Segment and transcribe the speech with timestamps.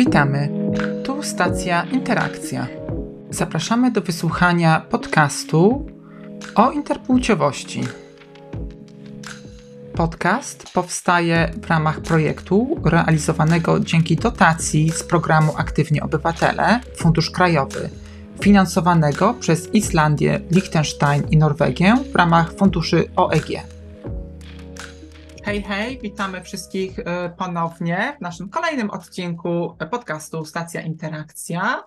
[0.00, 0.48] Witamy.
[1.04, 2.66] Tu stacja Interakcja.
[3.30, 5.86] Zapraszamy do wysłuchania podcastu
[6.54, 7.80] o interpłciowości.
[9.94, 17.90] Podcast powstaje w ramach projektu realizowanego dzięki dotacji z programu Aktywni Obywatele Fundusz Krajowy,
[18.42, 23.79] finansowanego przez Islandię, Liechtenstein i Norwegię w ramach funduszy OEG.
[25.50, 31.82] Hej, hej, witamy wszystkich e, ponownie w naszym kolejnym odcinku podcastu Stacja Interakcja.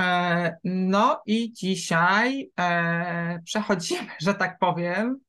[0.00, 5.20] E, no i dzisiaj e, przechodzimy, że tak powiem,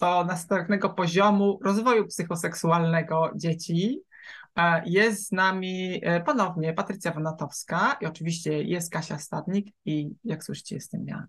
[0.00, 4.00] do następnego poziomu rozwoju psychoseksualnego dzieci.
[4.86, 11.06] Jest z nami ponownie Patrycja Wonatowska i oczywiście jest Kasia Stadnik i jak słyszycie jestem
[11.06, 11.26] ja.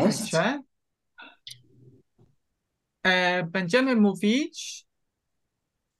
[0.00, 0.32] Cześć.
[3.02, 4.86] E, będziemy mówić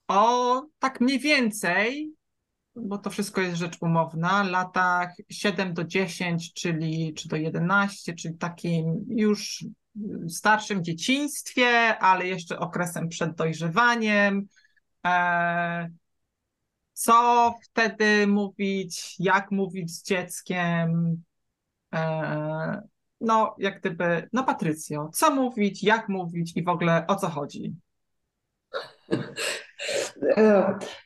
[0.09, 2.13] o tak mniej więcej,
[2.77, 8.39] bo to wszystko jest rzecz umowna, latach 7 do 10, czyli czy do 11, czyli
[8.39, 9.65] takim już
[10.29, 14.47] starszym dzieciństwie, ale jeszcze okresem przed dojrzewaniem.
[15.07, 15.89] E,
[16.93, 21.23] co wtedy mówić, jak mówić z dzieckiem,
[21.95, 22.83] e,
[23.23, 27.75] no jak gdyby, no Patrycjo, co mówić, jak mówić i w ogóle o co chodzi?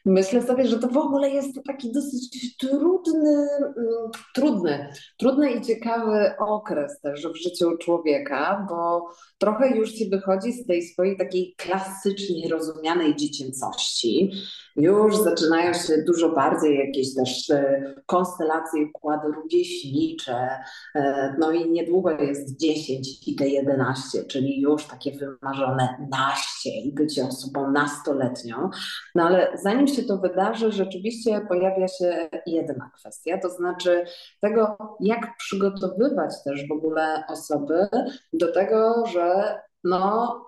[0.05, 6.31] Myślę sobie, że to w ogóle jest taki dosyć trudny, mm, trudny, trudny i ciekawy
[6.39, 9.09] okres też w życiu człowieka, bo
[9.39, 14.33] trochę już ci wychodzi z tej swojej takiej klasycznie rozumianej dziecięcości.
[14.77, 20.49] Już zaczynają się dużo bardziej jakieś też e, konstelacje, układy rówieśnicze,
[20.95, 26.93] e, no i niedługo jest 10 i te 11, czyli już takie wymarzone naście i
[26.93, 28.71] bycie osobą nastoletnią.
[29.15, 34.05] No ale zanim się to wydarzy, rzeczywiście pojawia się jedna kwestia, to znaczy
[34.41, 37.89] tego, jak przygotowywać też w ogóle osoby
[38.33, 40.47] do tego, że no,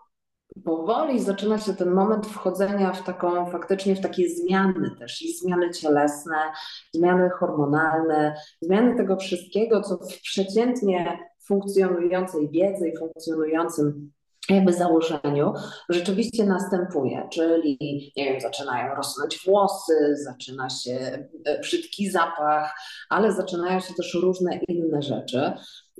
[0.64, 5.70] powoli zaczyna się ten moment wchodzenia w taką, faktycznie w takie zmiany też i zmiany
[5.70, 6.36] cielesne,
[6.94, 14.12] zmiany hormonalne, zmiany tego wszystkiego, co w przeciętnie funkcjonującej wiedzy i funkcjonującym
[14.48, 15.53] jakby założeniu
[15.88, 17.78] rzeczywiście następuje, czyli
[18.16, 22.75] nie wiem, zaczynają rosnąć włosy, zaczyna się e, brzydki zapach,
[23.10, 25.53] ale zaczynają się też różne inne rzeczy.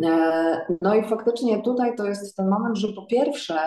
[0.05, 3.59] E, no i faktycznie tutaj to jest ten moment, że po pierwsze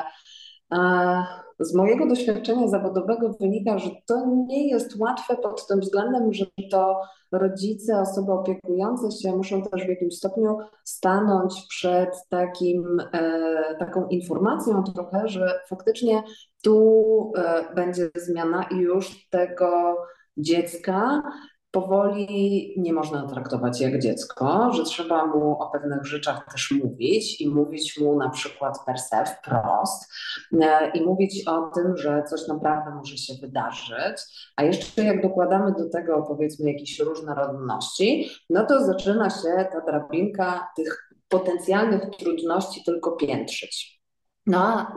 [1.62, 7.02] z mojego doświadczenia zawodowego wynika, że to nie jest łatwe pod tym względem, że to
[7.32, 14.84] rodzice, osoby opiekujące się muszą też w jakimś stopniu stanąć przed takim, e, taką informacją
[14.84, 16.24] trochę, że faktycznie
[16.64, 19.98] tu e, będzie zmiana i już tego
[20.38, 21.24] dziecka
[21.72, 27.50] powoli nie można traktować jak dziecko, że trzeba mu o pewnych rzeczach też mówić i
[27.50, 30.14] mówić mu na przykład per se wprost
[30.62, 34.18] e, i mówić o tym, że coś naprawdę może się wydarzyć,
[34.56, 40.68] a jeszcze jak dokładamy do tego powiedzmy jakieś różnorodności, no to zaczyna się ta drabinka
[40.76, 44.02] tych potencjalnych trudności tylko piętrzyć.
[44.46, 44.88] No,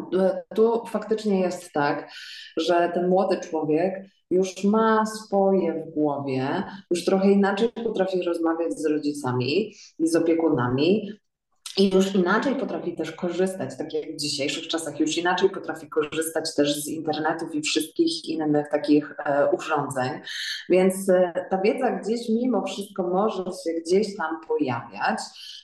[0.55, 2.11] tu faktycznie jest tak,
[2.57, 3.95] że ten młody człowiek
[4.31, 11.09] już ma swoje w głowie, już trochę inaczej potrafi rozmawiać z rodzicami i z opiekunami,
[11.77, 16.55] i już inaczej potrafi też korzystać, tak jak w dzisiejszych czasach, już inaczej potrafi korzystać
[16.55, 20.11] też z internetów i wszystkich innych takich e, urządzeń.
[20.69, 25.21] Więc e, ta wiedza gdzieś mimo wszystko może się gdzieś tam pojawiać.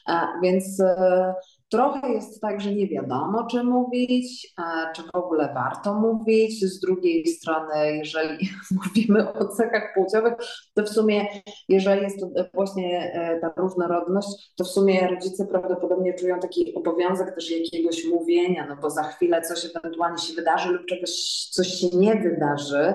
[0.09, 1.35] E, więc e,
[1.71, 4.55] Trochę jest tak, że nie wiadomo, czy mówić,
[4.97, 6.65] czy w ogóle warto mówić.
[6.65, 10.35] Z drugiej strony, jeżeli mówimy o cechach płciowych,
[10.75, 11.27] to w sumie,
[11.69, 17.35] jeżeli jest to właśnie e, ta różnorodność, to w sumie rodzice prawdopodobnie czują taki obowiązek
[17.35, 21.11] też jakiegoś mówienia, no bo za chwilę coś ewentualnie się wydarzy lub czegoś,
[21.51, 22.95] coś się nie wydarzy.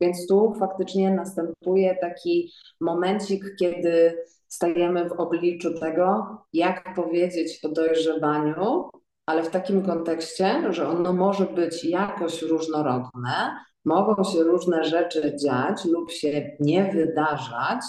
[0.00, 4.16] Więc tu faktycznie następuje taki momencik, kiedy
[4.54, 8.88] stajemy w obliczu tego, jak powiedzieć o dojrzewaniu,
[9.26, 15.84] ale w takim kontekście, że ono może być jakoś różnorodne, mogą się różne rzeczy dziać
[15.84, 17.80] lub się nie wydarzać.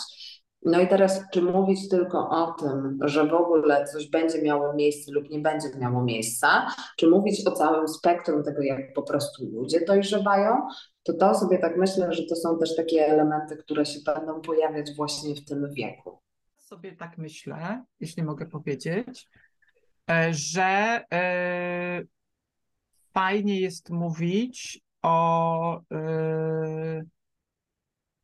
[0.65, 5.11] No i teraz, czy mówić tylko o tym, że w ogóle coś będzie miało miejsce
[5.11, 9.85] lub nie będzie miało miejsca, czy mówić o całym spektrum tego, jak po prostu ludzie
[9.85, 10.67] dojrzewają,
[11.03, 14.95] to to sobie tak myślę, że to są też takie elementy, które się będą pojawiać
[14.97, 16.24] właśnie w tym wieku
[16.65, 19.29] sobie tak myślę, jeśli mogę powiedzieć,
[20.09, 22.01] e, że e,
[23.13, 27.03] fajnie jest mówić o, e,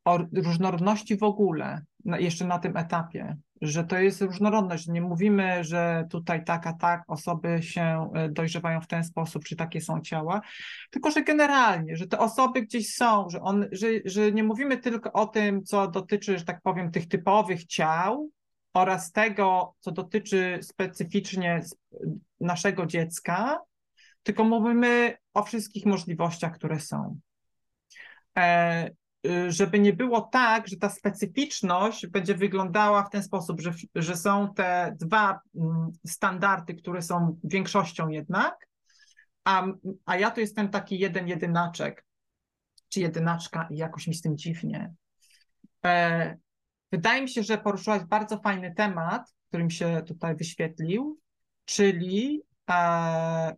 [0.05, 4.87] o różnorodności w ogóle, jeszcze na tym etapie, że to jest różnorodność.
[4.87, 9.55] Nie mówimy, że tutaj tak, a tak osoby się e, dojrzewają w ten sposób, czy
[9.55, 10.41] takie są ciała,
[10.89, 15.13] tylko że generalnie, że te osoby gdzieś są, że, on, że, że nie mówimy tylko
[15.13, 18.29] o tym, co dotyczy, że tak powiem, tych typowych ciał
[18.73, 21.61] oraz tego, co dotyczy specyficznie
[22.39, 23.59] naszego dziecka,
[24.23, 27.19] tylko mówimy o wszystkich możliwościach, które są.
[29.27, 34.15] Y, żeby nie było tak, że ta specyficzność będzie wyglądała w ten sposób, że, że
[34.15, 38.67] są te dwa mm, standardy, które są większością jednak,
[39.43, 39.65] a,
[40.05, 42.05] a ja tu jestem taki jeden jedynaczek,
[42.89, 44.93] czy jedynaczka i jakoś mi z tym dziwnie.
[45.85, 46.37] E,
[46.91, 51.19] wydaje mi się, że poruszyłaś bardzo fajny temat, który mi się tutaj wyświetlił,
[51.65, 53.55] czyli e,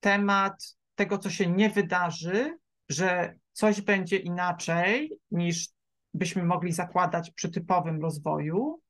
[0.00, 2.58] temat tego, co się nie wydarzy,
[2.88, 5.68] że coś będzie inaczej niż
[6.14, 8.80] byśmy mogli zakładać przy typowym rozwoju.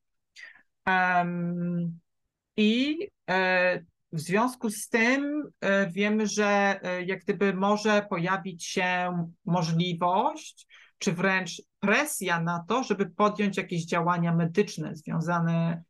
[2.57, 2.97] I
[3.29, 3.79] e,
[4.11, 10.67] w związku z tym e, wiemy, że e, jak gdyby może pojawić się możliwość,
[10.97, 15.83] czy wręcz presja na to, żeby podjąć jakieś działania medyczne związane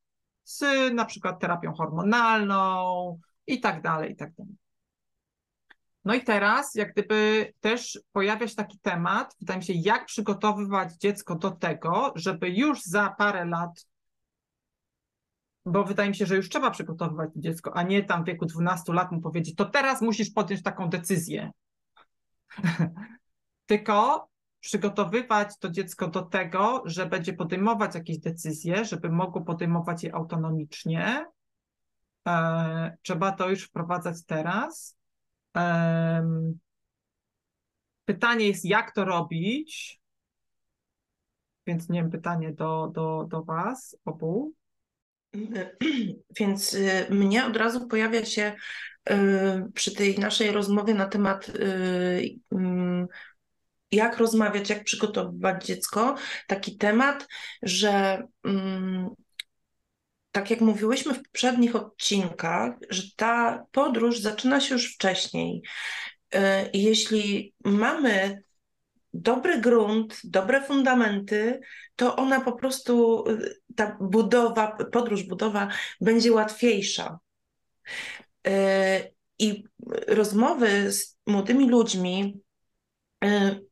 [0.43, 4.68] z na przykład terapią hormonalną i tak dalej, i tak dalej.
[6.05, 10.93] No i teraz, jak gdyby też pojawia się taki temat, wydaje mi się, jak przygotowywać
[10.93, 13.85] dziecko do tego, żeby już za parę lat,
[15.65, 18.45] bo wydaje mi się, że już trzeba przygotowywać to dziecko, a nie tam w wieku
[18.45, 21.51] 12 lat mu powiedzieć, to teraz musisz podjąć taką decyzję.
[23.65, 24.29] Tylko
[24.59, 31.25] przygotowywać to dziecko do tego, że będzie podejmować jakieś decyzje, żeby mogło podejmować je autonomicznie.
[32.27, 34.98] E, trzeba to już wprowadzać teraz
[38.05, 39.99] Pytanie jest, jak to robić?
[41.67, 44.53] Więc nie wiem, pytanie do, do, do Was obu.
[46.39, 48.55] Więc y, mnie od razu pojawia się
[49.09, 49.13] y,
[49.73, 53.07] przy tej naszej rozmowie na temat y, mm,
[53.91, 56.15] jak rozmawiać, jak przygotowywać dziecko,
[56.47, 57.27] taki temat,
[57.61, 59.09] że mm,
[60.31, 65.61] tak jak mówiłyśmy w poprzednich odcinkach, że ta podróż zaczyna się już wcześniej.
[66.33, 68.43] E, jeśli mamy
[69.13, 71.59] dobry grunt, dobre fundamenty,
[71.95, 73.37] to ona po prostu, e,
[73.75, 75.67] ta budowa, podróż, budowa
[76.01, 77.19] będzie łatwiejsza.
[78.47, 79.63] E, I
[80.07, 82.41] rozmowy z młodymi ludźmi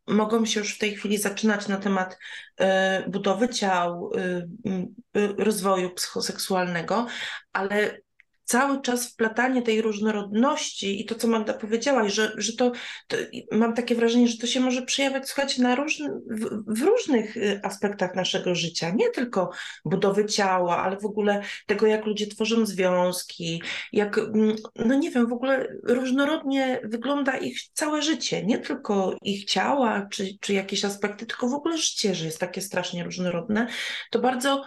[0.08, 2.18] mogą się już w tej chwili zaczynać na temat
[2.62, 2.66] y,
[3.10, 7.08] budowy ciał, y, rozwoju psychoseksualnego,
[7.54, 8.00] ale
[8.48, 12.72] cały czas wplatanie tej różnorodności i to, co Magda powiedziałaś, że, że to,
[13.08, 13.18] to
[13.52, 17.60] mam takie wrażenie, że to się może przejawiać, słuchajcie, na różny, w, w, różnych y,
[17.64, 19.50] aspektach naszego życia, nie tylko
[19.86, 23.62] budowy ciała, ale w ogóle tego, jak ludzie tworzą związki,
[23.94, 29.46] jak, mm, no nie wiem, w ogóle różnorodnie wygląda ich całe życie, nie tylko ich
[29.46, 33.68] ciała, czy, czy jakieś aspekty, tylko w ogóle życie, że jest takie strasznie różnorodne,
[34.12, 34.64] to bardzo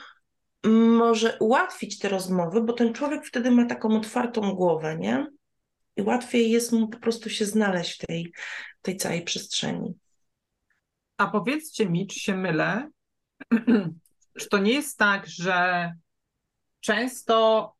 [0.64, 5.26] może ułatwić te rozmowy, bo ten człowiek wtedy ma taką otwartą głowę, nie?
[5.96, 8.32] I łatwiej jest mu po prostu się znaleźć w tej,
[8.82, 9.94] tej całej przestrzeni.
[11.16, 12.90] A powiedzcie mi, czy się mylę,
[14.38, 15.92] czy to nie jest tak, że
[16.80, 17.72] często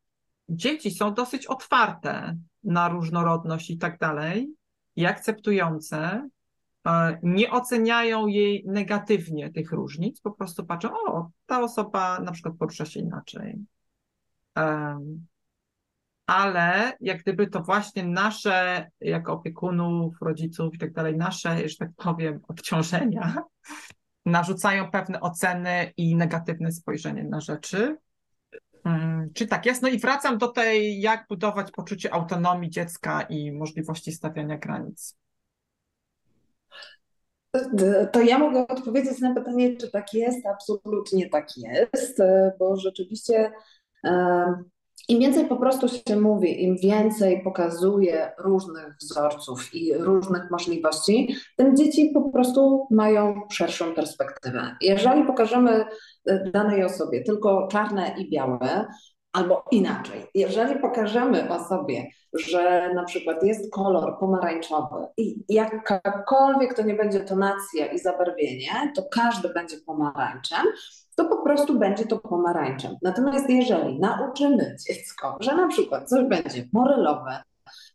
[0.48, 4.48] dzieci są dosyć otwarte na różnorodność i tak dalej,
[4.96, 6.28] i akceptujące,
[7.22, 12.84] nie oceniają jej negatywnie tych różnic, po prostu patrzą, o, ta osoba na przykład porusza
[12.84, 13.58] się inaczej.
[16.26, 21.90] Ale jak gdyby to właśnie nasze, jako opiekunów, rodziców i tak dalej, nasze, że tak
[21.96, 23.34] powiem, obciążenia
[24.26, 27.96] narzucają pewne oceny i negatywne spojrzenie na rzeczy.
[28.84, 29.82] Mm, czy tak jest?
[29.82, 35.16] No i wracam do tej, jak budować poczucie autonomii dziecka i możliwości stawiania granic.
[38.12, 40.46] To ja mogę odpowiedzieć na pytanie, czy tak jest.
[40.46, 42.18] Absolutnie tak jest,
[42.58, 43.52] bo rzeczywiście
[45.08, 51.76] im więcej po prostu się mówi, im więcej pokazuje różnych wzorców i różnych możliwości, tym
[51.76, 54.76] dzieci po prostu mają szerszą perspektywę.
[54.80, 55.84] Jeżeli pokażemy
[56.52, 58.86] danej osobie tylko czarne i białe,
[59.32, 66.94] Albo inaczej, jeżeli pokażemy osobie, że na przykład jest kolor pomarańczowy i jakakolwiek to nie
[66.94, 70.66] będzie tonacja i zabarwienie, to każdy będzie pomarańczem,
[71.16, 72.96] to po prostu będzie to pomarańczem.
[73.02, 77.42] Natomiast jeżeli nauczymy dziecko, że na przykład coś będzie morelowe,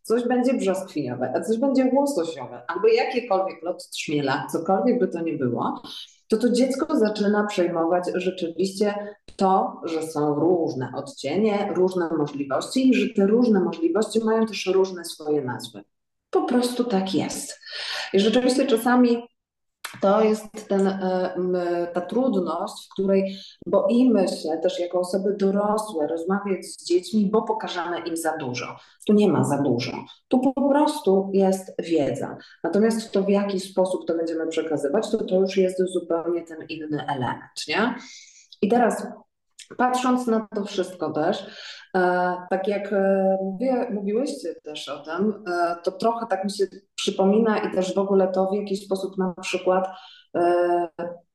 [0.01, 5.33] coś będzie brzoskwiniowe, a coś będzie łososiowe, albo jakiekolwiek lot trzmiela, cokolwiek by to nie
[5.33, 5.81] było,
[6.27, 8.93] to to dziecko zaczyna przejmować rzeczywiście
[9.35, 15.05] to, że są różne odcienie, różne możliwości i że te różne możliwości mają też różne
[15.05, 15.83] swoje nazwy.
[16.29, 17.59] Po prostu tak jest.
[18.13, 19.23] I rzeczywiście czasami
[20.01, 23.37] to jest ten, e, ta trudność, w której
[23.67, 28.79] boimy się też jako osoby dorosłe rozmawiać z dziećmi, bo pokażemy im za dużo.
[29.07, 29.91] Tu nie ma za dużo.
[30.27, 32.37] Tu po prostu jest wiedza.
[32.63, 37.05] Natomiast to, w jaki sposób to będziemy przekazywać, to to już jest zupełnie ten inny
[37.07, 37.67] element.
[37.67, 37.95] Nie?
[38.61, 39.07] I teraz
[39.77, 41.45] Patrząc na to wszystko też,
[42.49, 47.57] tak jak e, mówię, mówiłyście też o tym, e, to trochę tak mi się przypomina
[47.57, 49.87] i też w ogóle to w jakiś sposób na przykład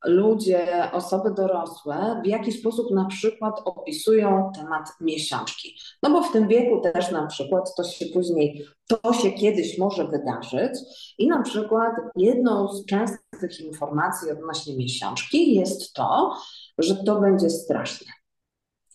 [0.04, 5.78] ludzie, osoby dorosłe w jaki sposób na przykład opisują temat miesiączki.
[6.02, 10.04] No bo w tym wieku też na przykład to się później, to się kiedyś może
[10.04, 10.72] wydarzyć
[11.18, 16.34] i na przykład jedną z częstych informacji odnośnie miesiączki jest to,
[16.78, 18.19] że to będzie straszne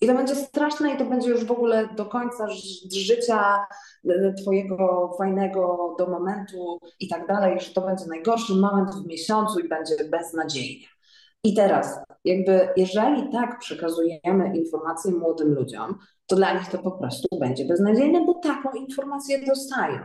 [0.01, 2.47] i to będzie straszne i to będzie już w ogóle do końca
[2.91, 3.67] życia
[4.09, 9.59] e, twojego fajnego do momentu i tak dalej, że to będzie najgorszy moment w miesiącu
[9.59, 10.87] i będzie beznadziejnie.
[11.43, 17.27] I teraz, jakby jeżeli tak przekazujemy informacje młodym ludziom, to dla nich to po prostu
[17.39, 19.99] będzie beznadziejne, bo taką informację dostają.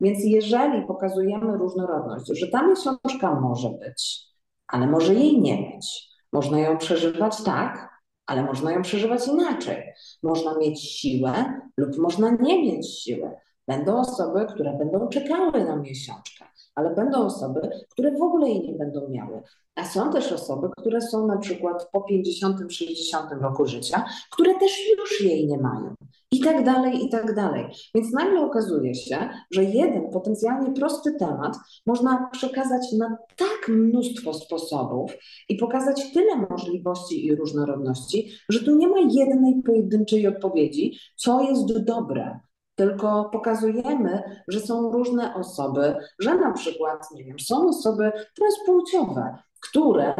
[0.00, 4.26] Więc jeżeli pokazujemy różnorodność, że ta miesiączka może być,
[4.66, 7.89] ale może jej nie być, można ją przeżywać tak,
[8.30, 9.92] ale można ją przeżywać inaczej.
[10.22, 13.30] Można mieć siłę lub można nie mieć siły.
[13.68, 17.60] Będą osoby, które będą czekały na miesiączkę, ale będą osoby,
[17.90, 19.42] które w ogóle jej nie będą miały.
[19.76, 25.20] A są też osoby, które są na przykład po 50-60 roku życia, które też już
[25.20, 25.94] jej nie mają.
[26.32, 27.66] I tak dalej, i tak dalej.
[27.94, 35.12] Więc nagle okazuje się, że jeden potencjalnie prosty temat można przekazać na tak mnóstwo sposobów
[35.48, 41.84] i pokazać tyle możliwości i różnorodności, że tu nie ma jednej pojedynczej odpowiedzi, co jest
[41.84, 42.40] dobre
[42.80, 50.14] tylko pokazujemy, że są różne osoby, że na przykład, nie wiem, są osoby transpłciowe, które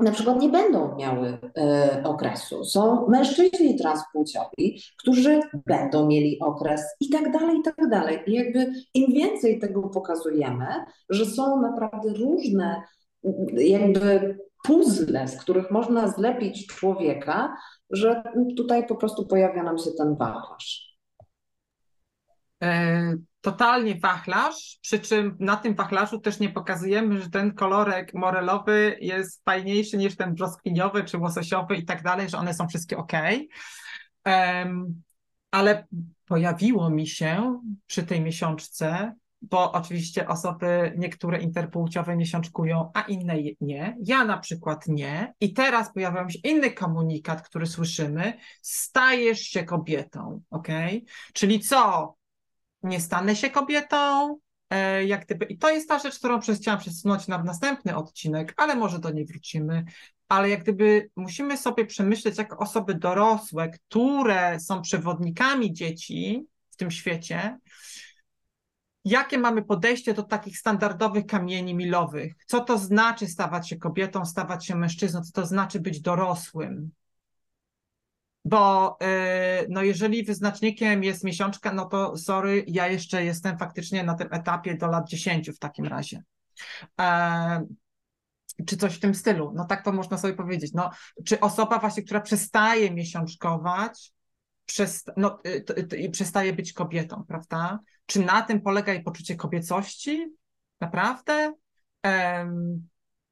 [0.00, 2.64] na przykład nie będą miały e, okresu.
[2.64, 8.18] Są mężczyźni transpłciowi, którzy będą mieli okres i tak dalej, i tak dalej.
[8.26, 10.66] I jakby im więcej tego pokazujemy,
[11.10, 12.82] że są naprawdę różne
[13.56, 17.56] jakby puzzle, z których można zlepić człowieka,
[17.90, 18.22] że
[18.56, 20.89] tutaj po prostu pojawia nam się ten wachlarz.
[22.62, 28.96] E, totalnie wachlarz, przy czym na tym wachlarzu też nie pokazujemy, że ten kolorek morelowy
[29.00, 33.12] jest fajniejszy niż ten brzoskwiniowy czy łososiowy i tak dalej, że one są wszystkie ok.
[34.26, 35.02] Um,
[35.50, 35.86] ale
[36.26, 43.96] pojawiło mi się przy tej miesiączce, bo oczywiście osoby niektóre interpłciowe miesiączkują, a inne nie.
[44.04, 45.34] Ja na przykład nie.
[45.40, 50.68] I teraz pojawił się inny komunikat, który słyszymy: stajesz się kobietą, ok?
[51.32, 52.14] Czyli co?
[52.82, 54.36] Nie stanę się kobietą,
[54.70, 58.76] e, jak gdyby, i to jest ta rzecz, którą chciałam przesunąć na następny odcinek, ale
[58.76, 59.84] może do niej wrócimy.
[60.28, 66.90] Ale jak gdyby musimy sobie przemyśleć, jako osoby dorosłe, które są przewodnikami dzieci w tym
[66.90, 67.58] świecie,
[69.04, 72.34] jakie mamy podejście do takich standardowych kamieni milowych.
[72.46, 76.90] Co to znaczy stawać się kobietą, stawać się mężczyzną, co to znaczy być dorosłym,
[78.44, 84.14] bo y, no jeżeli wyznacznikiem jest miesiączka, no to sorry, ja jeszcze jestem faktycznie na
[84.14, 86.22] tym etapie do lat 10 w takim razie.
[87.00, 87.64] E,
[88.66, 89.52] czy coś w tym stylu.
[89.56, 90.72] No tak to można sobie powiedzieć.
[90.74, 90.90] No,
[91.24, 94.12] czy osoba właśnie, która przestaje miesiączkować,
[94.66, 95.38] przest, no,
[95.92, 97.78] y, przestaje być kobietą, prawda?
[98.06, 100.26] Czy na tym polega jej poczucie kobiecości?
[100.80, 101.52] Naprawdę?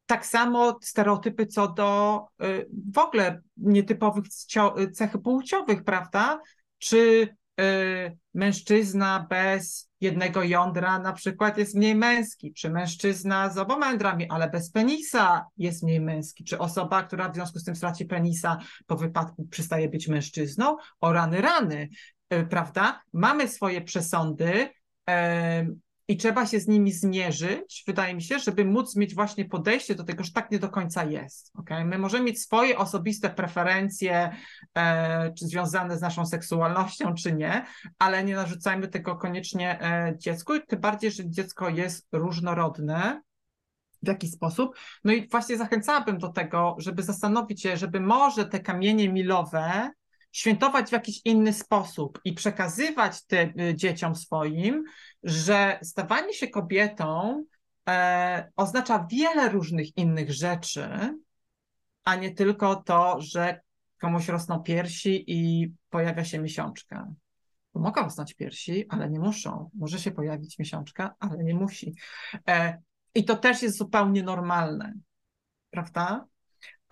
[0.08, 4.24] Tak samo stereotypy co do y, w ogóle nietypowych
[4.92, 6.40] cech płciowych, prawda?
[6.78, 7.28] Czy
[7.60, 14.30] y, mężczyzna bez jednego jądra na przykład jest mniej męski, czy mężczyzna z oboma jądrami,
[14.30, 18.58] ale bez penisa jest mniej męski, czy osoba, która w związku z tym straci penisa
[18.86, 21.88] po wypadku przestaje być mężczyzną, o rany, rany,
[22.34, 23.02] y, prawda?
[23.12, 24.68] Mamy swoje przesądy,
[26.08, 30.04] i trzeba się z nimi zmierzyć, wydaje mi się, żeby móc mieć właśnie podejście do
[30.04, 31.52] tego, że tak nie do końca jest.
[31.54, 31.84] Okay?
[31.84, 34.36] My możemy mieć swoje osobiste preferencje,
[34.74, 37.66] e, czy związane z naszą seksualnością, czy nie,
[37.98, 43.22] ale nie narzucajmy tego koniecznie e, dziecku, tym bardziej, że dziecko jest różnorodne.
[44.02, 44.76] W jaki sposób?
[45.04, 49.90] No i właśnie zachęcałabym do tego, żeby zastanowić się, żeby może te kamienie milowe
[50.38, 54.84] świętować w jakiś inny sposób i przekazywać y, dzieciom swoim,
[55.22, 57.44] że stawanie się kobietą
[57.88, 60.88] e, oznacza wiele różnych innych rzeczy,
[62.04, 63.60] a nie tylko to, że
[64.00, 67.08] komuś rosną piersi i pojawia się miesiączka.
[67.74, 69.70] Bo mogą rosnąć piersi, ale nie muszą.
[69.74, 71.94] Może się pojawić miesiączka, ale nie musi.
[72.48, 72.78] E,
[73.14, 74.92] I to też jest zupełnie normalne,
[75.70, 76.26] prawda?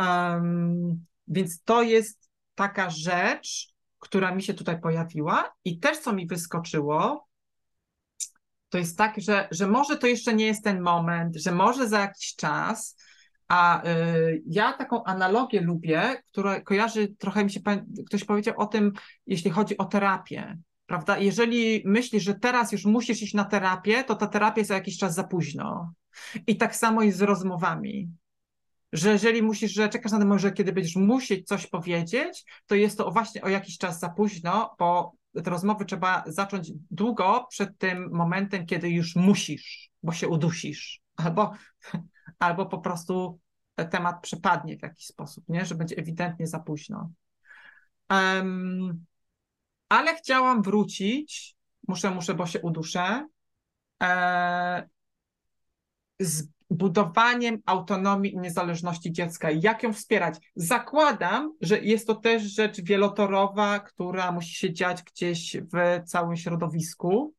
[0.01, 2.26] Um, więc to jest
[2.57, 7.29] taka rzecz, która mi się tutaj pojawiła i też co mi wyskoczyło,
[8.69, 12.01] to jest tak, że, że może to jeszcze nie jest ten moment, że może za
[12.01, 12.97] jakiś czas,
[13.49, 17.61] a y, ja taką analogię lubię, która kojarzy, trochę mi się,
[18.07, 18.93] ktoś powiedział o tym,
[19.27, 21.19] jeśli chodzi o terapię, prawda?
[21.19, 24.99] Jeżeli myślisz, że teraz już musisz iść na terapię, to ta terapia jest za jakiś
[24.99, 25.93] czas za późno.
[26.47, 28.11] I tak samo jest z rozmowami
[28.93, 32.75] że jeżeli musisz, że czekasz na ten moment, że kiedy będziesz musieć coś powiedzieć, to
[32.75, 35.13] jest to właśnie o jakiś czas za późno, bo
[35.45, 41.53] te rozmowy trzeba zacząć długo przed tym momentem, kiedy już musisz, bo się udusisz, albo,
[42.39, 43.41] albo po prostu
[43.91, 45.65] temat przepadnie w jakiś sposób, nie?
[45.65, 47.11] że będzie ewidentnie za późno.
[48.11, 49.05] Um,
[49.89, 51.57] ale chciałam wrócić,
[51.89, 53.29] muszę, muszę, bo się uduszę,
[54.03, 54.89] e,
[56.21, 59.51] z budowaniem autonomii i niezależności dziecka.
[59.51, 60.51] Jak ją wspierać?
[60.57, 67.35] Zakładam, że jest to też rzecz wielotorowa, która musi się dziać gdzieś w całym środowisku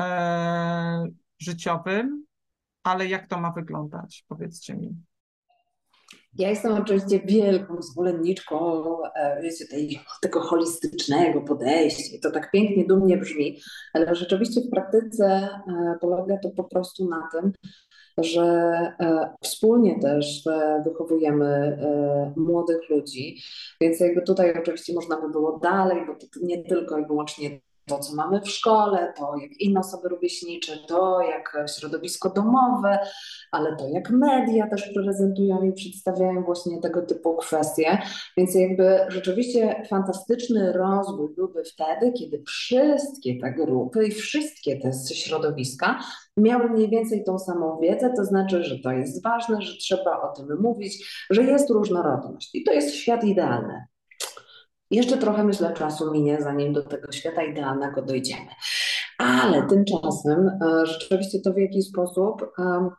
[0.00, 1.06] e,
[1.38, 2.24] życiowym,
[2.82, 4.24] ale jak to ma wyglądać?
[4.28, 4.96] Powiedzcie mi.
[6.38, 12.18] Ja jestem oczywiście wielką zwolenniczką e, wiecie, tej, tego holistycznego podejścia.
[12.22, 13.60] To tak pięknie, dumnie brzmi,
[13.92, 17.52] ale rzeczywiście w praktyce e, polega to po prostu na tym,
[18.18, 20.44] że e, wspólnie też
[20.84, 21.78] wychowujemy
[22.36, 23.42] młodych ludzi,
[23.80, 28.14] więc jakby tutaj oczywiście można by było dalej, bo nie tylko i wyłącznie to, co
[28.14, 32.98] mamy w szkole, to jak inne osoby rówieśnicze, to jak środowisko domowe,
[33.52, 37.98] ale to jak media też prezentują i przedstawiają właśnie tego typu kwestie.
[38.36, 45.98] Więc jakby rzeczywiście fantastyczny rozwój byłby wtedy, kiedy wszystkie te grupy i wszystkie te środowiska
[46.36, 50.36] miały mniej więcej tą samą wiedzę, to znaczy, że to jest ważne, że trzeba o
[50.36, 53.93] tym mówić, że jest różnorodność i to jest świat idealny.
[54.90, 58.50] Jeszcze trochę myślę czasu minie, zanim do tego świata idealnego dojdziemy.
[59.18, 62.90] Ale tymczasem e, rzeczywiście to w jaki sposób e,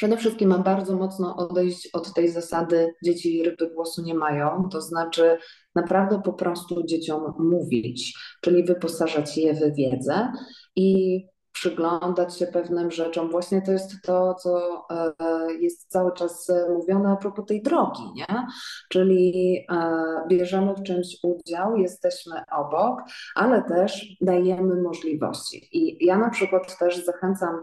[0.00, 4.80] Przede wszystkim mam bardzo mocno odejść od tej zasady dzieci ryby głosu nie mają, to
[4.80, 5.38] znaczy
[5.74, 10.32] naprawdę po prostu dzieciom mówić, czyli wyposażać je w wiedzę
[10.76, 11.20] i
[11.60, 13.30] przyglądać się pewnym rzeczom.
[13.30, 18.46] Właśnie to jest to, co e, jest cały czas mówione a propos tej drogi, nie?
[18.88, 19.94] Czyli e,
[20.28, 23.00] bierzemy w czymś udział, jesteśmy obok,
[23.34, 25.68] ale też dajemy możliwości.
[25.72, 27.60] I ja na przykład też zachęcam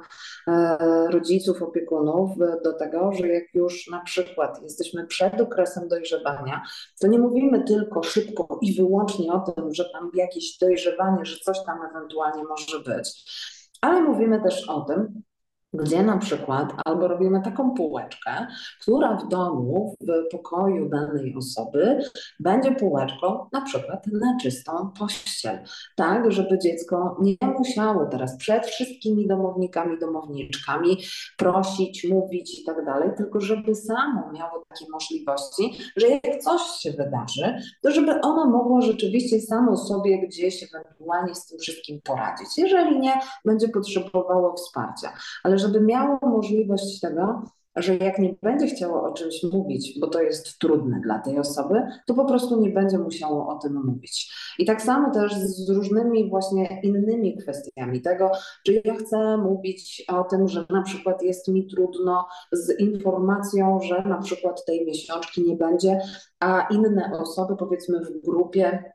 [0.47, 0.77] e,
[1.11, 2.31] rodziców, opiekunów
[2.63, 6.61] do tego, że jak już na przykład jesteśmy przed okresem dojrzewania,
[7.01, 11.57] to nie mówimy tylko szybko i wyłącznie o tym, że tam jakieś dojrzewanie, że coś
[11.65, 13.23] tam ewentualnie może być
[13.81, 15.21] ale mówimy też o tym,
[15.73, 18.47] gdzie na przykład albo robimy taką półeczkę,
[18.81, 21.99] która w domu, w pokoju danej osoby
[22.39, 25.59] będzie półeczką na przykład na czystą pościel,
[25.95, 30.97] tak, żeby dziecko nie musiało teraz przed wszystkimi domownikami, domowniczkami
[31.37, 36.91] prosić, mówić i tak dalej, tylko żeby samo miało takie możliwości, że jak coś się
[36.91, 42.47] wydarzy, to żeby ono mogło rzeczywiście samo sobie gdzieś ewentualnie z tym wszystkim poradzić.
[42.57, 47.41] Jeżeli nie, będzie potrzebowało wsparcia, ale żeby miało możliwość tego,
[47.77, 51.81] że jak nie będzie chciało o czymś mówić, bo to jest trudne dla tej osoby,
[52.07, 54.33] to po prostu nie będzie musiało o tym mówić.
[54.59, 58.31] I tak samo też z różnymi właśnie innymi kwestiami tego,
[58.65, 64.03] czy ja chcę mówić o tym, że na przykład jest mi trudno z informacją, że
[64.03, 65.99] na przykład tej miesiączki nie będzie,
[66.39, 68.93] a inne osoby powiedzmy w grupie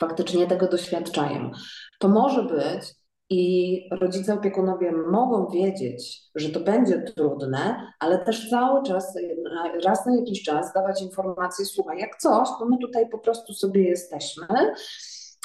[0.00, 1.50] faktycznie tego doświadczają.
[1.98, 2.99] To może być,
[3.30, 9.18] i rodzice, opiekunowie mogą wiedzieć, że to będzie trudne, ale też cały czas,
[9.84, 13.82] raz na jakiś czas dawać informacje, słuchaj, jak coś, to my tutaj po prostu sobie
[13.82, 14.46] jesteśmy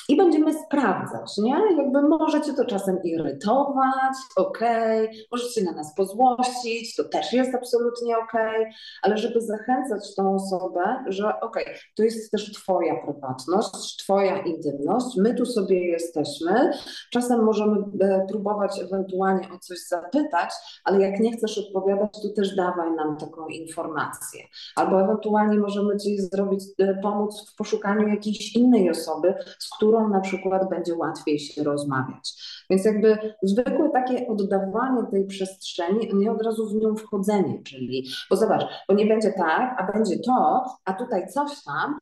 [0.09, 1.57] i będziemy sprawdzać, nie?
[1.77, 5.17] Jakby możecie to czasem irytować, okej, okay.
[5.31, 8.73] możecie na nas pozłościć, to też jest absolutnie okej, okay.
[9.01, 15.17] ale żeby zachęcać tą osobę, że okej, okay, to jest też Twoja prywatność, Twoja intymność,
[15.17, 16.71] my tu sobie jesteśmy,
[17.11, 20.49] czasem możemy e, próbować ewentualnie o coś zapytać,
[20.83, 24.41] ale jak nie chcesz odpowiadać, to też dawaj nam taką informację.
[24.75, 30.09] Albo ewentualnie możemy Ci zrobić, e, pomóc w poszukaniu jakiejś innej osoby, z którą którą
[30.09, 32.33] na przykład będzie łatwiej się rozmawiać.
[32.69, 38.07] Więc jakby zwykłe takie oddawanie tej przestrzeni, a nie od razu w nią wchodzenie, czyli,
[38.29, 41.99] bo zobacz, bo nie będzie tak, a będzie to, a tutaj coś tam,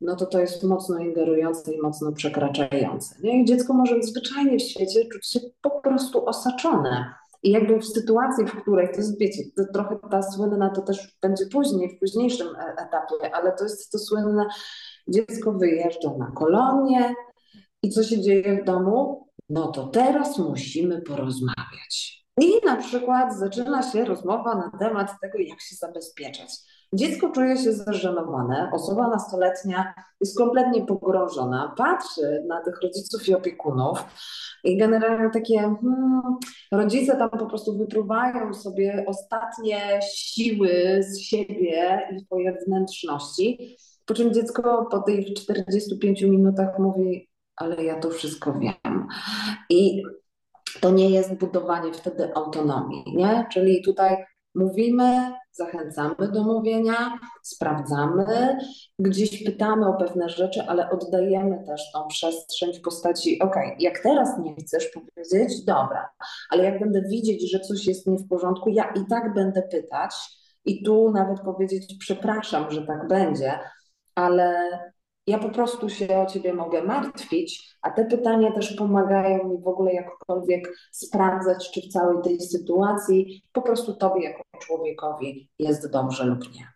[0.00, 3.14] no to to jest mocno ingerujące i mocno przekraczające.
[3.22, 3.42] Nie?
[3.42, 7.14] I dziecko może zwyczajnie w świecie czuć się po prostu osaczone.
[7.42, 11.18] I jakby w sytuacji, w której, to jest, wiecie, to trochę ta słynna, to też
[11.22, 14.46] będzie później, w późniejszym e, etapie, ale to jest to słynne,
[15.08, 17.14] dziecko wyjeżdża na kolonie
[17.86, 19.26] i co się dzieje w domu?
[19.48, 22.24] No to teraz musimy porozmawiać.
[22.40, 26.48] I na przykład zaczyna się rozmowa na temat tego, jak się zabezpieczać.
[26.92, 34.04] Dziecko czuje się zażenowane, osoba nastoletnia jest kompletnie pogrążona, patrzy na tych rodziców i opiekunów
[34.64, 36.22] i generalnie takie hmm,
[36.72, 44.34] rodzice tam po prostu wypruwają sobie ostatnie siły z siebie i swoje wnętrzności, po czym
[44.34, 49.06] dziecko po tych 45 minutach mówi, ale ja to wszystko wiem.
[49.70, 50.02] I
[50.80, 53.46] to nie jest budowanie wtedy autonomii, nie?
[53.52, 54.16] Czyli tutaj
[54.54, 58.58] mówimy, zachęcamy do mówienia, sprawdzamy,
[58.98, 64.38] gdzieś pytamy o pewne rzeczy, ale oddajemy też tą przestrzeń w postaci, ok, jak teraz
[64.38, 66.08] nie chcesz powiedzieć, dobra,
[66.50, 70.14] ale jak będę widzieć, że coś jest nie w porządku, ja i tak będę pytać
[70.64, 73.58] i tu nawet powiedzieć, przepraszam, że tak będzie,
[74.14, 74.78] ale
[75.26, 79.68] ja po prostu się o ciebie mogę martwić, a te pytania też pomagają mi w
[79.68, 86.24] ogóle jakkolwiek sprawdzać, czy w całej tej sytuacji po prostu tobie jako człowiekowi jest dobrze
[86.24, 86.68] lub nie.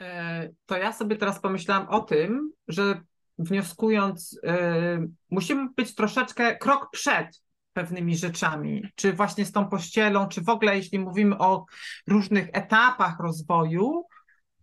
[0.00, 3.00] E, to ja sobie teraz pomyślałam o tym, że
[3.38, 10.40] wnioskując, yy, musimy być troszeczkę krok przed pewnymi rzeczami, czy właśnie z tą pościelą, czy
[10.40, 11.64] w ogóle jeśli mówimy o
[12.06, 14.04] różnych etapach rozwoju,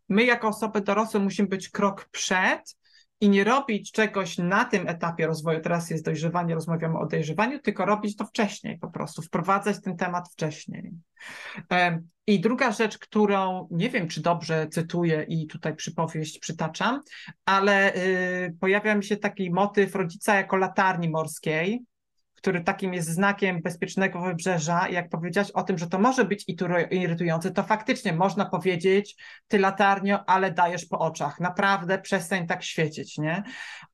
[0.10, 2.76] my jako osoby dorosłe musimy być krok przed
[3.22, 7.86] i nie robić czegoś na tym etapie rozwoju, teraz jest dojrzewanie, rozmawiamy o dojrzewaniu, tylko
[7.86, 10.92] robić to wcześniej po prostu, wprowadzać ten temat wcześniej.
[12.28, 17.02] I druga rzecz, którą nie wiem, czy dobrze cytuję i tutaj przypowieść przytaczam,
[17.46, 21.86] ale y, pojawia mi się taki motyw rodzica jako latarni morskiej,
[22.36, 26.46] który takim jest znakiem bezpiecznego wybrzeża, jak powiedziałaś o tym, że to może być
[26.92, 29.16] irytujące, to faktycznie można powiedzieć,
[29.48, 31.40] ty latarnio, ale dajesz po oczach.
[31.40, 33.44] Naprawdę przestań tak świecić, nie?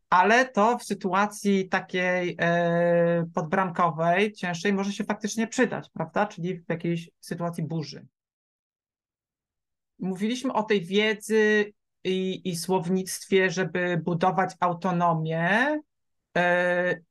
[0.10, 6.26] Ale to w sytuacji takiej e, podbramkowej, cięższej, może się faktycznie przydać, prawda?
[6.26, 8.08] Czyli w jakiejś sytuacji burzy.
[10.00, 11.74] Mówiliśmy o tej wiedzy
[12.04, 15.80] i, i słownictwie, żeby budować autonomię,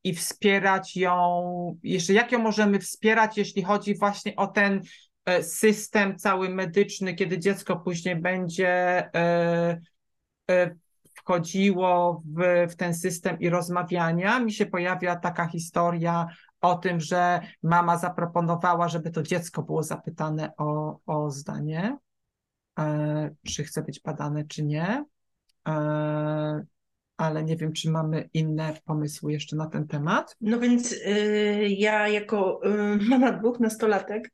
[0.05, 4.83] i wspierać ją, jeszcze jak ją możemy wspierać, jeśli chodzi właśnie o ten
[5.25, 8.69] e, system cały medyczny, kiedy dziecko później będzie
[9.15, 9.81] e,
[11.17, 14.41] wchodziło w, w ten system i rozmawiania.
[14.41, 16.27] Mi się pojawia taka historia
[16.61, 21.97] o tym, że mama zaproponowała, żeby to dziecko było zapytane o, o zdanie,
[23.47, 25.05] czy chce być badane, czy nie
[27.21, 30.37] ale nie wiem, czy mamy inne pomysły jeszcze na ten temat.
[30.41, 34.31] No więc y, ja jako y, mama dwóch nastolatek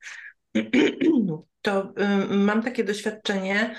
[1.62, 1.92] to
[2.30, 3.74] y, mam takie doświadczenie,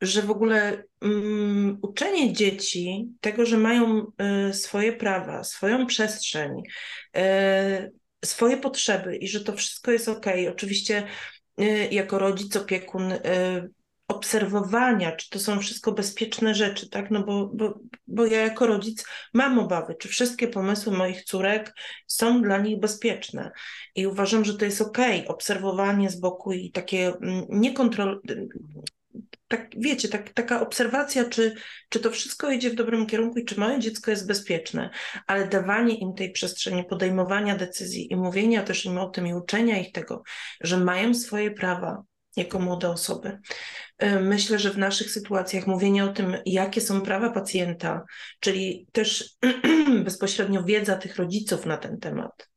[0.00, 4.06] że w ogóle um, uczenie dzieci tego, że mają
[4.52, 6.50] swoje prawa, swoją przestrzeń,
[8.24, 10.26] swoje potrzeby i że to wszystko jest ok.
[10.50, 11.06] Oczywiście
[11.90, 13.12] jako rodzic, opiekun
[14.08, 17.10] obserwowania, czy to są wszystko bezpieczne rzeczy, tak?
[17.10, 21.74] No bo, bo, bo ja jako rodzic mam obawy, czy wszystkie pomysły moich córek
[22.06, 23.50] są dla nich bezpieczne.
[23.94, 28.20] I uważam, że to jest ok, obserwowanie z boku i takie mm, niekontrol...
[29.48, 31.54] Tak, wiecie, tak, taka obserwacja, czy,
[31.88, 34.90] czy to wszystko idzie w dobrym kierunku i czy moje dziecko jest bezpieczne,
[35.26, 39.78] ale dawanie im tej przestrzeni, podejmowania decyzji i mówienia też im o tym i uczenia
[39.78, 40.22] ich tego,
[40.60, 42.02] że mają swoje prawa,
[42.36, 43.38] jako młode osoby.
[43.98, 48.04] E, myślę, że w naszych sytuacjach mówienie o tym, jakie są prawa pacjenta,
[48.40, 49.36] czyli też
[50.04, 52.48] bezpośrednio wiedza tych rodziców na ten temat,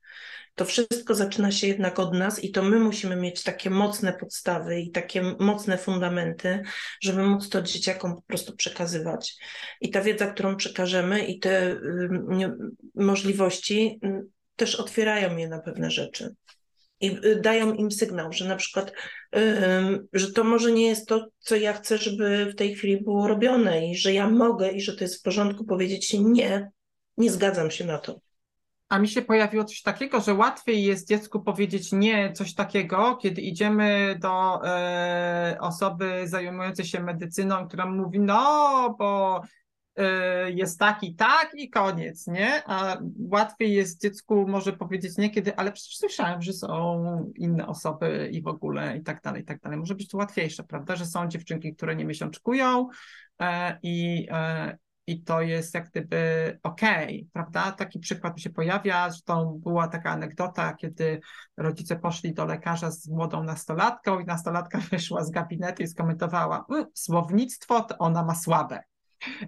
[0.55, 4.79] to wszystko zaczyna się jednak od nas i to my musimy mieć takie mocne podstawy
[4.79, 6.61] i takie mocne fundamenty,
[7.01, 9.35] żeby móc to dzieciakom po prostu przekazywać.
[9.81, 11.79] I ta wiedza, którą przekażemy i te y,
[12.95, 16.35] możliwości y, też otwierają je na pewne rzeczy
[17.01, 18.93] i y, dają im sygnał, że na przykład,
[20.13, 23.87] że to może nie jest to, co ja chcę, żeby w tej chwili było robione
[23.87, 26.71] i że ja mogę i że to jest w porządku powiedzieć nie,
[27.17, 28.19] nie zgadzam się na to.
[28.89, 33.41] A mi się pojawiło coś takiego, że łatwiej jest dziecku powiedzieć nie, coś takiego, kiedy
[33.41, 39.41] idziemy do e, osoby zajmującej się medycyną, która mówi, no, bo
[40.55, 42.63] jest taki, tak i koniec, nie?
[42.65, 48.41] A łatwiej jest dziecku może powiedzieć niekiedy, ale przecież słyszałem, że są inne osoby i
[48.41, 49.79] w ogóle i tak dalej, i tak dalej.
[49.79, 52.89] Może być to łatwiejsze, prawda, że są dziewczynki, które nie miesiączkują
[53.41, 57.71] e, i, e, i to jest jak gdyby okej, okay, prawda?
[57.71, 61.21] Taki przykład mi się pojawia, zresztą była taka anegdota, kiedy
[61.57, 66.85] rodzice poszli do lekarza z młodą nastolatką i nastolatka wyszła z gabinetu i skomentowała, mmm,
[66.93, 68.83] słownictwo to ona ma słabe.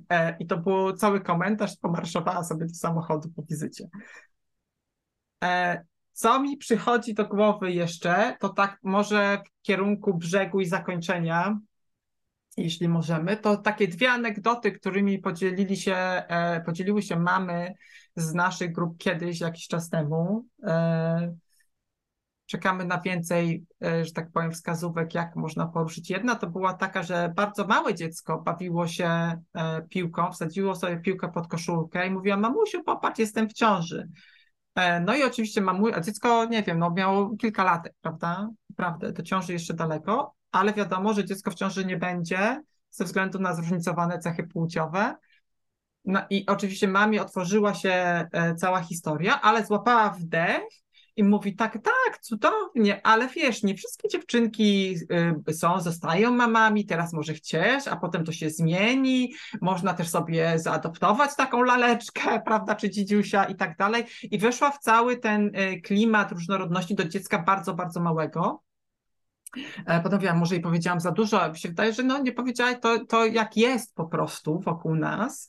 [0.09, 3.87] E, I to był cały komentarz, pomarszowała sobie do samochodu po wizycie.
[5.43, 5.83] E,
[6.13, 11.59] co mi przychodzi do głowy jeszcze, to tak może w kierunku brzegu i zakończenia,
[12.57, 17.73] jeśli możemy, to takie dwie anegdoty, którymi podzielili się, e, podzieliły się mamy
[18.15, 20.45] z naszych grup kiedyś, jakiś czas temu.
[22.53, 26.09] Czekamy na więcej, e, że tak powiem, wskazówek, jak można poruszyć.
[26.09, 29.41] Jedna to była taka, że bardzo małe dziecko bawiło się e,
[29.89, 34.09] piłką, wsadziło sobie piłkę pod koszulkę i mówiła, mamusiu, popatrz, jestem w ciąży.
[34.75, 38.49] E, no i oczywiście mamu, a dziecko, nie wiem, no miało kilka lat, prawda?
[38.75, 43.39] Prawda, do ciąży jeszcze daleko, ale wiadomo, że dziecko w ciąży nie będzie ze względu
[43.39, 45.15] na zróżnicowane cechy płciowe.
[46.05, 50.82] No i oczywiście mamie otworzyła się cała historia, ale złapała wdech
[51.15, 54.95] i mówi tak, tak, cudownie, ale wiesz, nie wszystkie dziewczynki
[55.49, 60.59] y, są, zostają mamami, teraz może chciesz, a potem to się zmieni, można też sobie
[60.59, 64.03] zaadoptować taką laleczkę, prawda, czy dzidziusia i tak dalej.
[64.31, 68.63] I weszła w cały ten y, klimat różnorodności do dziecka bardzo, bardzo małego.
[69.85, 72.75] E, potem wiem, może i powiedziałam za dużo, mi się wydaje, że no nie powiedziałaś
[72.81, 75.47] to, to jak jest po prostu wokół nas.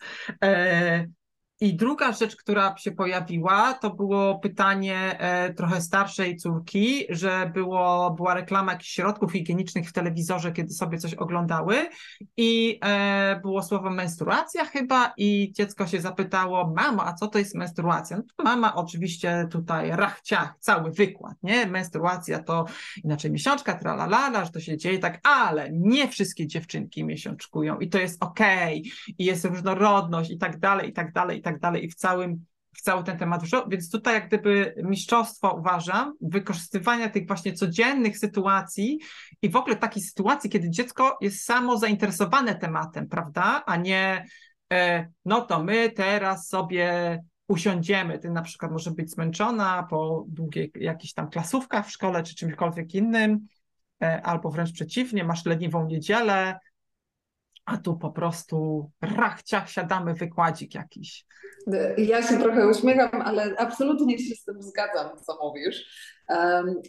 [1.61, 8.11] I druga rzecz, która się pojawiła, to było pytanie e, trochę starszej córki, że było,
[8.11, 11.89] była reklama jakichś środków higienicznych w telewizorze, kiedy sobie coś oglądały
[12.37, 17.55] i e, było słowo menstruacja chyba i dziecko się zapytało, mamo, a co to jest
[17.55, 18.17] menstruacja?
[18.17, 21.67] No mama oczywiście tutaj rachciach, cały wykład, nie?
[21.67, 22.65] Menstruacja to
[23.05, 27.99] inaczej miesiączka, tralalala, że to się dzieje tak, ale nie wszystkie dziewczynki miesiączkują i to
[27.99, 31.91] jest okej okay, i jest różnorodność i tak dalej, i tak dalej, tak dalej i
[31.91, 37.53] w całym w cały ten temat więc tutaj jak gdyby mistrzostwo uważam, wykorzystywania tych właśnie
[37.53, 38.99] codziennych sytuacji
[39.43, 44.27] i w ogóle takiej sytuacji, kiedy dziecko jest samo zainteresowane tematem, prawda, a nie
[44.73, 50.73] e, no to my teraz sobie usiądziemy, ty na przykład może być zmęczona po długiej
[50.75, 53.47] jakichś tam klasówkach w szkole czy czymkolwiek innym,
[54.03, 56.59] e, albo wręcz przeciwnie, masz leniwą niedzielę,
[57.65, 61.27] a tu po prostu rachciach siadamy wykładzik jakiś.
[61.99, 65.85] Ja się trochę uśmiecham, ale absolutnie się z tym zgadzam, co mówisz.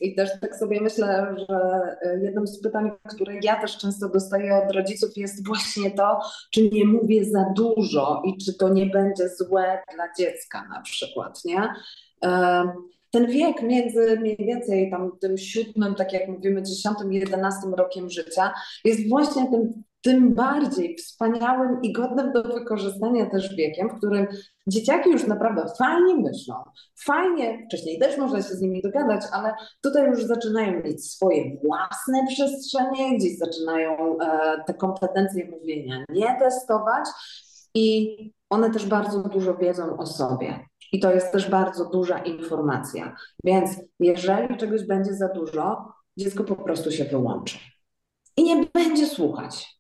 [0.02, 1.56] I też tak sobie myślę, że
[2.02, 6.20] e, jednym z pytań, które ja też często dostaję od rodziców jest właśnie to,
[6.52, 11.46] czy nie mówię za dużo i czy to nie będzie złe dla dziecka na przykład,
[11.46, 11.70] nie?
[13.16, 18.54] ten wiek między mniej więcej tam tym siódmym, tak jak mówimy, dziesiątym, jedenastym rokiem życia
[18.86, 24.28] jest właśnie tym tym bardziej wspaniałym i godnym do wykorzystania też wiekiem, w którym
[24.68, 26.56] dzieciaki już naprawdę fajnie myślą,
[27.06, 32.28] fajnie, wcześniej też można się z nimi dogadać, ale tutaj już zaczynają mieć swoje własne
[32.28, 37.06] przestrzenie, gdzieś zaczynają e, te kompetencje mówienia nie testować
[37.74, 38.18] i
[38.50, 40.60] one też bardzo dużo wiedzą o sobie.
[40.91, 43.15] I to jest też bardzo duża informacja.
[43.44, 47.58] Więc jeżeli czegoś będzie za dużo, dziecko po prostu się wyłączy
[48.38, 49.75] i nie będzie słuchać.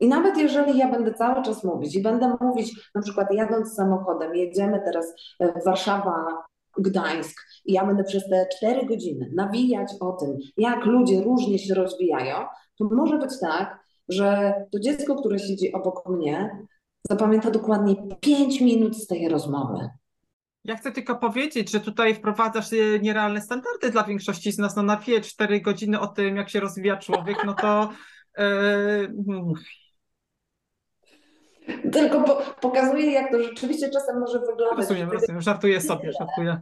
[0.00, 4.34] I nawet jeżeli ja będę cały czas mówić i będę mówić, na przykład jadąc samochodem,
[4.34, 6.44] jedziemy teraz e, Warszawa,
[6.78, 11.74] Gdańsk i ja będę przez te cztery godziny nawijać o tym, jak ludzie różnie się
[11.74, 12.36] rozwijają,
[12.78, 16.66] to może być tak, że to dziecko, które siedzi obok mnie,
[17.10, 19.88] zapamięta dokładnie pięć minut z tej rozmowy.
[20.64, 22.66] Ja chcę tylko powiedzieć, że tutaj wprowadzasz
[23.02, 24.76] nierealne standardy dla większości z nas.
[24.76, 27.88] No na dwie, cztery godziny o tym, jak się rozwija człowiek, no to
[28.38, 29.14] yy,
[31.92, 34.78] tylko po, pokazuje, jak to rzeczywiście czasem może wyglądać.
[34.78, 35.40] Rozumiem, rozumiem.
[35.40, 36.60] Żartuję sobie, żartuję.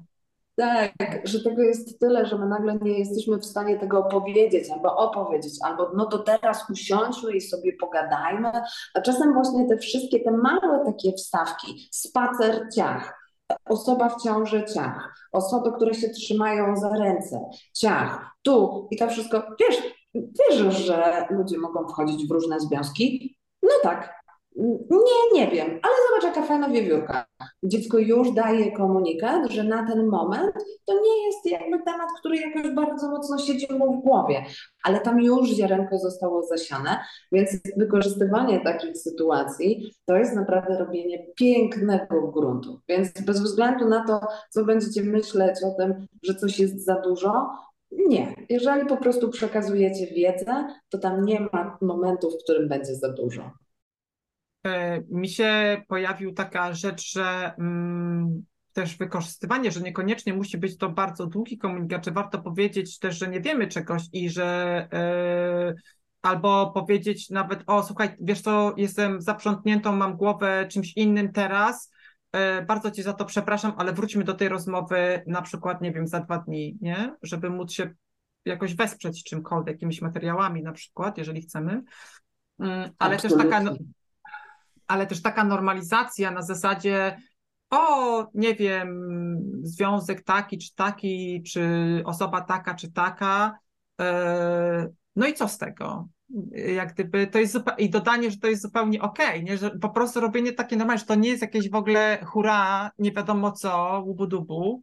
[0.57, 0.93] Tak,
[1.25, 5.53] że tego jest tyle, że my nagle nie jesteśmy w stanie tego opowiedzieć albo opowiedzieć,
[5.63, 8.53] albo no to teraz usiądźmy i sobie pogadajmy,
[8.95, 13.19] a czasem właśnie te wszystkie, te małe takie wstawki, spacer ciach,
[13.65, 17.41] osoba w ciąży ciach, osoby, które się trzymają za ręce,
[17.77, 19.83] ciach, tu i to wszystko, wiesz,
[20.15, 23.37] wiesz, że ludzie mogą wchodzić w różne związki?
[23.63, 24.15] No tak,
[24.57, 27.27] Nie, nie wiem, ale zobacz jaka fajna wiewiórka.
[27.63, 30.53] Dziecko już daje komunikat, że na ten moment
[30.87, 34.45] to nie jest jakby temat, który jakoś bardzo mocno siedzi mu w głowie,
[34.83, 36.99] ale tam już ziarenko zostało zasiane,
[37.33, 42.81] więc wykorzystywanie takich sytuacji to jest naprawdę robienie pięknego gruntu.
[42.89, 47.49] Więc bez względu na to, co będziecie myśleć o tym, że coś jest za dużo,
[47.91, 48.35] nie.
[48.49, 53.51] Jeżeli po prostu przekazujecie wiedzę, to tam nie ma momentu, w którym będzie za dużo.
[54.69, 60.89] E, mi się pojawił taka rzecz, że mm, też wykorzystywanie, że niekoniecznie musi być to
[60.89, 65.75] bardzo długi komunikat, czy warto powiedzieć też, że nie wiemy czegoś i że yy,
[66.23, 71.93] albo powiedzieć nawet, o słuchaj, wiesz co, jestem zaprzątniętą, mam głowę czymś innym teraz,
[72.35, 76.07] yy, bardzo cię za to przepraszam, ale wróćmy do tej rozmowy na przykład, nie wiem,
[76.07, 77.15] za dwa dni, nie?
[77.23, 77.95] Żeby móc się
[78.45, 81.83] jakoś wesprzeć czymkolwiek, jakimiś materiałami na przykład, jeżeli chcemy.
[82.59, 83.77] Yy, ale też taka no,
[84.89, 87.19] ale też taka normalizacja na zasadzie,
[87.71, 89.11] o, nie wiem,
[89.63, 91.63] związek taki czy taki, czy
[92.05, 93.59] osoba taka czy taka,
[94.01, 96.09] e, no i co z tego?
[96.53, 99.59] Jak gdyby to jest i dodanie, że to jest zupełnie okej, okay, nie?
[99.59, 103.13] że po prostu robienie takie normalne, że to nie jest jakieś w ogóle hura, nie
[103.13, 104.83] wiadomo co, łubu-dubu,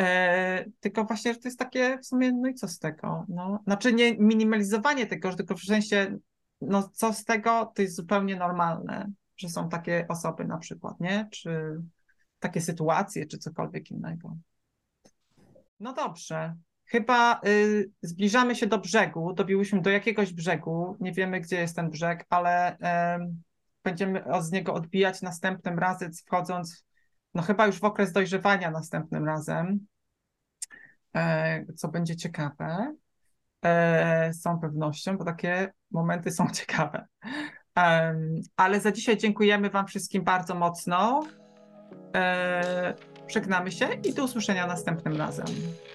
[0.00, 3.24] e, tylko właśnie, że to jest takie w sumie, no i co z tego?
[3.28, 6.18] No, znaczy nie minimalizowanie tego, tylko w sensie,
[6.60, 11.28] no co z tego, to jest zupełnie normalne że są takie osoby na przykład, nie?
[11.32, 11.82] Czy
[12.38, 14.36] takie sytuacje, czy cokolwiek innego.
[15.80, 16.54] No dobrze.
[16.86, 19.32] Chyba y, zbliżamy się do brzegu.
[19.32, 20.96] Dobiłyśmy do jakiegoś brzegu.
[21.00, 22.78] Nie wiemy, gdzie jest ten brzeg, ale y,
[23.84, 26.84] będziemy z niego odbijać następnym razem, wchodząc,
[27.34, 29.86] no chyba już w okres dojrzewania następnym razem,
[31.16, 32.94] y, co będzie ciekawe.
[33.64, 37.06] E, z całą pewnością, bo takie momenty są ciekawe.
[38.56, 41.22] Ale za dzisiaj dziękujemy Wam wszystkim bardzo mocno.
[42.16, 42.94] E,
[43.28, 45.46] żegnamy się i do usłyszenia następnym razem.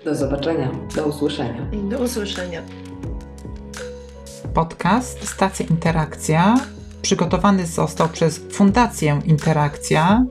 [0.06, 1.68] Do zobaczenia, do usłyszenia.
[1.72, 2.62] I do usłyszenia.
[4.54, 6.56] Podcast Stacja Interakcja
[7.02, 10.26] przygotowany został przez Fundację Interakcja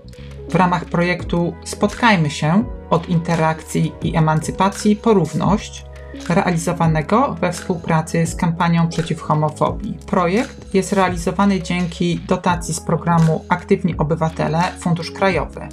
[0.48, 5.84] w ramach projektu Spotkajmy się od interakcji i emancypacji po równość
[6.28, 9.98] realizowanego we współpracy z kampanią przeciw homofobii.
[10.06, 15.68] Projekt jest realizowany dzięki dotacji z programu Aktywni Obywatele Fundusz Krajowy,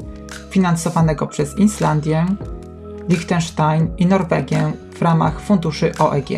[0.49, 2.25] finansowanego przez Islandię,
[3.09, 6.29] Liechtenstein i Norwegię w ramach funduszy OEG.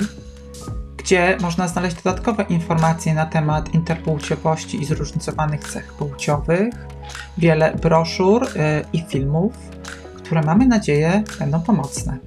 [1.00, 6.74] gdzie można znaleźć dodatkowe informacje na temat interpłciowości i zróżnicowanych cech płciowych,
[7.38, 8.48] wiele broszur y,
[8.94, 9.54] i filmów,
[10.18, 12.18] które mamy nadzieję będą pomocne.